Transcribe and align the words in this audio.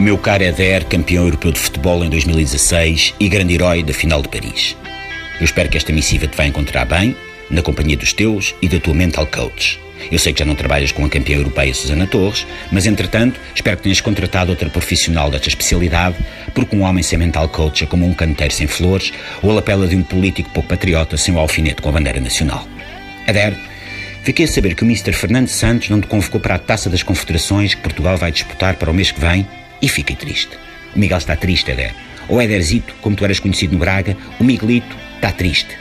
Meu 0.00 0.16
caro 0.16 0.42
Eder, 0.42 0.86
campeão 0.86 1.24
europeu 1.24 1.52
de 1.52 1.60
futebol 1.60 2.02
em 2.02 2.08
2016 2.08 3.16
e 3.20 3.28
grande 3.28 3.52
herói 3.52 3.82
da 3.82 3.92
final 3.92 4.22
de 4.22 4.30
Paris. 4.30 4.74
Eu 5.38 5.44
espero 5.44 5.68
que 5.68 5.76
esta 5.76 5.92
missiva 5.92 6.26
te 6.26 6.34
vá 6.38 6.46
encontrar 6.46 6.86
bem, 6.86 7.14
na 7.50 7.60
companhia 7.60 7.98
dos 7.98 8.14
teus 8.14 8.54
e 8.62 8.68
da 8.68 8.80
tua 8.80 8.94
mental 8.94 9.26
coach. 9.26 9.78
Eu 10.10 10.18
sei 10.18 10.32
que 10.32 10.38
já 10.38 10.46
não 10.46 10.54
trabalhas 10.54 10.90
com 10.90 11.04
a 11.04 11.08
campeã 11.10 11.36
europeia 11.36 11.74
Susana 11.74 12.06
Torres, 12.06 12.46
mas 12.72 12.86
entretanto 12.86 13.38
espero 13.54 13.76
que 13.76 13.82
tenhas 13.82 14.00
contratado 14.00 14.50
outra 14.50 14.70
profissional 14.70 15.30
desta 15.30 15.48
especialidade, 15.48 16.16
porque 16.54 16.74
um 16.74 16.80
homem 16.80 17.02
sem 17.02 17.18
mental 17.18 17.50
coach 17.50 17.84
é 17.84 17.86
como 17.86 18.06
um 18.06 18.14
canteiro 18.14 18.54
sem 18.54 18.66
flores 18.66 19.12
ou 19.42 19.50
a 19.50 19.54
lapela 19.56 19.86
de 19.86 19.96
um 19.96 20.02
político 20.02 20.48
pouco 20.48 20.70
patriota 20.70 21.18
sem 21.18 21.34
o 21.34 21.38
alfinete 21.38 21.82
com 21.82 21.90
a 21.90 21.92
bandeira 21.92 22.20
nacional. 22.20 22.66
Eder, 23.28 23.54
fiquei 24.22 24.46
a 24.46 24.48
saber 24.48 24.74
que 24.74 24.82
o 24.82 24.86
Mr. 24.86 25.12
Fernando 25.12 25.48
Santos 25.48 25.90
não 25.90 26.00
te 26.00 26.06
convocou 26.06 26.40
para 26.40 26.54
a 26.54 26.58
Taça 26.58 26.88
das 26.88 27.02
Confederações 27.02 27.74
que 27.74 27.82
Portugal 27.82 28.16
vai 28.16 28.32
disputar 28.32 28.76
para 28.76 28.90
o 28.90 28.94
mês 28.94 29.10
que 29.10 29.20
vem 29.20 29.46
e 29.80 29.88
fiquei 29.88 30.16
triste. 30.16 30.50
O 30.94 30.98
Miguel 30.98 31.18
está 31.18 31.36
triste, 31.36 31.70
Eder. 31.70 31.94
Ou 32.28 32.40
Ederzito, 32.40 32.94
como 33.00 33.16
tu 33.16 33.24
eras 33.24 33.38
conhecido 33.38 33.72
no 33.72 33.78
Braga, 33.78 34.16
o 34.38 34.44
Miguelito 34.44 34.96
está 35.16 35.32
triste. 35.32 35.76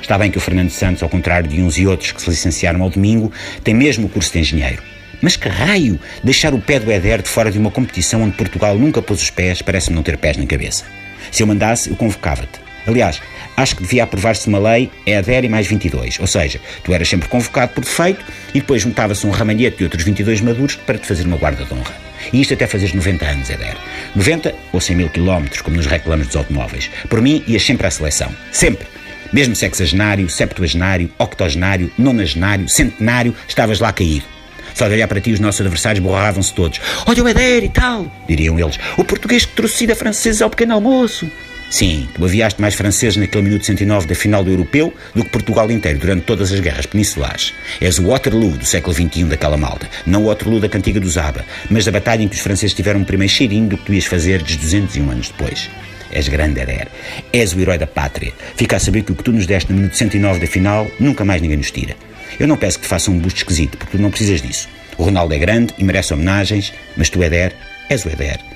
Está 0.00 0.18
bem 0.18 0.30
que 0.30 0.38
o 0.38 0.40
Fernando 0.40 0.70
Santos, 0.70 1.02
ao 1.02 1.08
contrário 1.08 1.48
de 1.48 1.62
uns 1.62 1.78
e 1.78 1.86
outros 1.86 2.12
que 2.12 2.20
se 2.20 2.30
licenciaram 2.30 2.82
ao 2.82 2.90
domingo, 2.90 3.32
tem 3.62 3.74
mesmo 3.74 4.06
o 4.06 4.08
curso 4.08 4.32
de 4.32 4.40
engenheiro. 4.40 4.82
Mas 5.20 5.36
que 5.36 5.48
raio! 5.48 6.00
Deixar 6.24 6.52
o 6.52 6.60
pé 6.60 6.80
do 6.80 6.90
Éder 6.90 7.22
de 7.22 7.28
fora 7.28 7.50
de 7.50 7.58
uma 7.58 7.70
competição 7.70 8.22
onde 8.22 8.36
Portugal 8.36 8.76
nunca 8.76 9.00
pôs 9.00 9.22
os 9.22 9.30
pés 9.30 9.62
parece-me 9.62 9.94
não 9.94 10.02
ter 10.02 10.18
pés 10.18 10.36
na 10.36 10.44
cabeça. 10.44 10.84
Se 11.30 11.42
eu 11.42 11.46
mandasse, 11.46 11.90
eu 11.90 11.96
convocava-te. 11.96 12.60
Aliás, 12.86 13.20
acho 13.56 13.76
que 13.76 13.82
devia 13.82 14.04
aprovar-se 14.04 14.48
uma 14.48 14.58
lei 14.58 14.90
Éder 15.06 15.44
e 15.44 15.48
mais 15.48 15.66
22. 15.66 16.18
Ou 16.20 16.26
seja, 16.26 16.60
tu 16.82 16.92
eras 16.92 17.08
sempre 17.08 17.28
convocado 17.28 17.72
por 17.72 17.84
defeito 17.84 18.24
e 18.54 18.60
depois 18.60 18.82
juntava-se 18.82 19.26
um 19.26 19.30
ramalhete 19.30 19.78
de 19.78 19.84
outros 19.84 20.04
22 20.04 20.40
maduros 20.40 20.76
para 20.76 20.98
te 20.98 21.06
fazer 21.06 21.24
uma 21.24 21.36
guarda 21.36 21.64
de 21.64 21.72
honra. 21.72 21.94
E 22.32 22.40
isto 22.40 22.54
até 22.54 22.66
fazeres 22.66 22.94
90 22.94 23.24
anos, 23.24 23.50
Éder. 23.50 23.76
90 24.14 24.54
ou 24.72 24.80
100 24.80 24.96
mil 24.96 25.08
quilómetros, 25.08 25.62
como 25.62 25.76
nos 25.76 25.86
reclamos 25.86 26.26
dos 26.26 26.36
automóveis. 26.36 26.90
Por 27.08 27.20
mim, 27.20 27.42
ias 27.46 27.62
sempre 27.62 27.86
à 27.86 27.90
seleção. 27.90 28.32
Sempre. 28.52 28.86
Mesmo 29.32 29.56
sexagenário, 29.56 30.28
septuagenário, 30.28 31.10
octogenário, 31.18 31.90
nonagenário, 31.96 32.68
centenário, 32.68 33.34
estavas 33.48 33.80
lá 33.80 33.92
caído. 33.92 34.26
Só 34.74 34.88
de 34.88 34.94
olhar 34.94 35.08
para 35.08 35.20
ti 35.20 35.32
os 35.32 35.40
nossos 35.40 35.60
adversários 35.60 36.02
borravam-se 36.02 36.52
todos. 36.52 36.80
Olha 37.06 37.22
o 37.22 37.28
Eder 37.28 37.64
e 37.64 37.68
tal, 37.68 38.10
diriam 38.28 38.58
eles. 38.58 38.78
O 38.96 39.04
português 39.04 39.44
que 39.44 39.52
trouxe 39.52 39.90
a 39.90 39.96
francesa 39.96 40.44
ao 40.44 40.50
pequeno 40.50 40.74
almoço. 40.74 41.30
Sim, 41.72 42.06
tu 42.14 42.22
aviaste 42.22 42.60
mais 42.60 42.74
franceses 42.74 43.16
naquele 43.16 43.44
minuto 43.44 43.64
109 43.64 44.06
da 44.06 44.14
final 44.14 44.44
do 44.44 44.50
Europeu 44.50 44.92
do 45.14 45.24
que 45.24 45.30
Portugal 45.30 45.70
inteiro 45.70 45.98
durante 45.98 46.24
todas 46.24 46.52
as 46.52 46.60
guerras 46.60 46.84
peninsulares. 46.84 47.54
És 47.80 47.98
o 47.98 48.08
Waterloo 48.08 48.58
do 48.58 48.66
século 48.66 48.94
XXI 48.94 49.24
daquela 49.24 49.56
malta. 49.56 49.88
Não 50.04 50.24
o 50.24 50.26
Waterloo 50.26 50.60
da 50.60 50.68
cantiga 50.68 51.00
do 51.00 51.08
Zaba, 51.08 51.46
mas 51.70 51.86
da 51.86 51.90
batalha 51.90 52.22
em 52.22 52.28
que 52.28 52.34
os 52.34 52.42
franceses 52.42 52.74
tiveram 52.74 53.00
um 53.00 53.04
primeiro 53.04 53.32
cheirinho 53.32 53.70
do 53.70 53.78
que 53.78 53.86
tu 53.86 53.94
ias 53.94 54.04
fazer 54.04 54.42
201 54.42 55.10
anos 55.10 55.28
depois. 55.30 55.70
És 56.12 56.28
grande, 56.28 56.60
Eder. 56.60 56.88
És 57.32 57.54
o 57.54 57.60
herói 57.60 57.78
da 57.78 57.86
pátria. 57.86 58.34
Fica 58.54 58.76
a 58.76 58.78
saber 58.78 59.02
que 59.02 59.12
o 59.12 59.14
que 59.14 59.24
tu 59.24 59.32
nos 59.32 59.46
deste 59.46 59.72
no 59.72 59.78
minuto 59.78 59.96
109 59.96 60.40
da 60.40 60.46
final, 60.46 60.90
nunca 61.00 61.24
mais 61.24 61.40
ninguém 61.40 61.56
nos 61.56 61.70
tira. 61.70 61.96
Eu 62.38 62.46
não 62.46 62.58
peço 62.58 62.80
que 62.80 62.84
te 62.84 62.88
façam 62.88 63.14
um 63.14 63.18
busto 63.18 63.38
esquisito, 63.38 63.78
porque 63.78 63.96
tu 63.96 64.02
não 64.02 64.10
precisas 64.10 64.42
disso. 64.42 64.68
O 64.98 65.04
Ronaldo 65.04 65.32
é 65.32 65.38
grande 65.38 65.72
e 65.78 65.84
merece 65.84 66.12
homenagens, 66.12 66.70
mas 66.98 67.08
tu, 67.08 67.22
Eder, 67.22 67.54
és 67.88 68.04
o 68.04 68.10
Eder. 68.10 68.52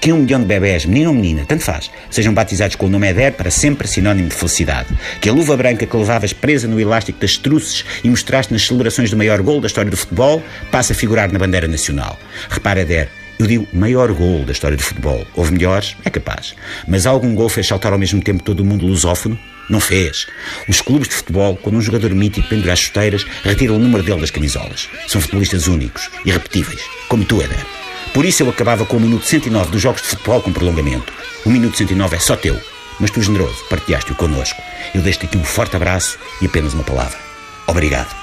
Que 0.00 0.12
um 0.12 0.18
milhão 0.18 0.40
de 0.40 0.46
bebés, 0.46 0.84
menino 0.84 1.10
ou 1.10 1.16
menina, 1.16 1.44
tanto 1.46 1.64
faz, 1.64 1.90
sejam 2.10 2.34
batizados 2.34 2.76
com 2.76 2.86
o 2.86 2.88
nome 2.88 3.08
Eder 3.08 3.32
para 3.32 3.50
sempre 3.50 3.88
sinónimo 3.88 4.28
de 4.28 4.34
felicidade. 4.34 4.88
Que 5.20 5.28
a 5.28 5.32
luva 5.32 5.56
branca 5.56 5.86
que 5.86 5.96
levavas 5.96 6.32
presa 6.32 6.68
no 6.68 6.80
elástico 6.80 7.20
das 7.20 7.36
truces 7.36 7.84
e 8.02 8.08
mostraste 8.08 8.52
nas 8.52 8.66
celebrações 8.66 9.10
do 9.10 9.16
maior 9.16 9.40
gol 9.42 9.60
da 9.60 9.66
história 9.66 9.90
do 9.90 9.96
futebol, 9.96 10.42
passa 10.70 10.92
a 10.92 10.96
figurar 10.96 11.32
na 11.32 11.38
bandeira 11.38 11.66
nacional. 11.68 12.18
Repara, 12.50 12.82
Eder, 12.82 13.08
eu 13.38 13.46
digo 13.46 13.66
maior 13.72 14.12
gol 14.12 14.44
da 14.44 14.52
história 14.52 14.76
do 14.76 14.82
futebol. 14.82 15.26
Houve 15.34 15.52
melhores? 15.52 15.96
É 16.04 16.10
capaz. 16.10 16.54
Mas 16.86 17.06
algum 17.06 17.34
gol 17.34 17.48
fez 17.48 17.66
saltar 17.66 17.92
ao 17.92 17.98
mesmo 17.98 18.22
tempo 18.22 18.42
todo 18.42 18.60
o 18.60 18.64
mundo 18.64 18.86
lusófono? 18.86 19.38
Não 19.68 19.80
fez. 19.80 20.26
Os 20.68 20.80
clubes 20.80 21.08
de 21.08 21.14
futebol, 21.14 21.56
quando 21.56 21.76
um 21.76 21.82
jogador 21.82 22.14
mítico 22.14 22.48
pendura 22.48 22.74
as 22.74 22.78
chuteiras, 22.78 23.24
retiram 23.42 23.76
o 23.76 23.78
número 23.78 24.04
dele 24.04 24.20
das 24.20 24.30
camisolas. 24.30 24.88
São 25.08 25.20
futebolistas 25.20 25.66
únicos, 25.66 26.10
irrepetíveis, 26.24 26.80
como 27.08 27.24
tu, 27.24 27.42
Eder. 27.42 27.73
Por 28.14 28.24
isso 28.24 28.44
eu 28.44 28.48
acabava 28.48 28.86
com 28.86 28.96
o 28.96 29.00
minuto 29.00 29.26
109 29.26 29.72
dos 29.72 29.82
jogos 29.82 30.00
de 30.00 30.08
futebol 30.08 30.40
com 30.40 30.52
prolongamento. 30.52 31.12
O 31.44 31.50
minuto 31.50 31.76
109 31.76 32.14
é 32.14 32.20
só 32.20 32.36
teu, 32.36 32.56
mas 33.00 33.10
tu, 33.10 33.20
generoso, 33.20 33.64
partilhaste-o 33.68 34.14
connosco. 34.14 34.62
Eu 34.94 35.02
deixo-te 35.02 35.26
aqui 35.26 35.36
um 35.36 35.42
forte 35.42 35.74
abraço 35.74 36.16
e 36.40 36.46
apenas 36.46 36.74
uma 36.74 36.84
palavra. 36.84 37.18
Obrigado. 37.66 38.14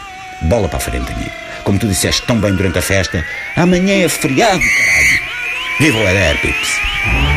Bola 0.44 0.70
para 0.70 0.78
a 0.78 0.82
frente, 0.82 1.12
amigo. 1.12 1.32
Como 1.66 1.78
tu 1.78 1.88
disseste 1.88 2.24
tão 2.24 2.40
bem 2.40 2.56
durante 2.56 2.80
a 2.80 2.82
festa, 2.82 3.26
amanhã 3.56 4.06
é 4.06 4.08
feriado, 4.08 4.62
caralho. 4.62 5.20
Viva 5.80 5.98
o 5.98 6.08
Eder, 6.08 6.40
Pips. 6.40 7.31